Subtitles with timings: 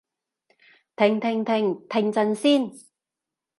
[0.95, 1.87] 停停停！
[1.87, 2.71] 停陣先